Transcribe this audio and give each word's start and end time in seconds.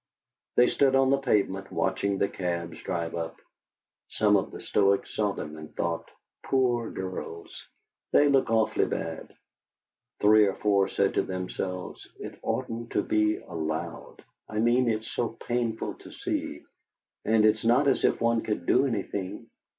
They 0.55 0.65
stood 0.65 0.95
on 0.95 1.11
the 1.11 1.19
pavement, 1.19 1.71
watching 1.71 2.17
the 2.17 2.27
cabs 2.27 2.81
drive 2.81 3.13
up. 3.13 3.39
Some 4.07 4.35
of 4.35 4.49
the 4.49 4.59
Stoics 4.59 5.13
saw 5.13 5.31
them 5.33 5.55
and 5.55 5.75
thought: 5.75 6.09
'.oor 6.51 6.89
girls! 6.89 7.63
they 8.11 8.27
look 8.27 8.49
awfully 8.49 8.87
bad.' 8.87 9.35
Three 10.19 10.47
or 10.47 10.55
four 10.55 10.87
said 10.87 11.13
to 11.13 11.21
themselves: 11.21 12.07
"It 12.19 12.39
oughtn't 12.41 12.89
to 12.93 13.03
be 13.03 13.37
allowed. 13.37 14.23
I 14.49 14.57
mean, 14.57 14.89
it's 14.89 15.11
so 15.11 15.37
painful 15.45 15.93
to 15.99 16.11
see; 16.11 16.63
and 17.23 17.45
it's 17.45 17.63
not 17.63 17.87
as 17.87 18.03
if 18.03 18.19
one 18.19 18.41
could 18.41 18.65
do 18.65 18.87
anything. 18.87 19.51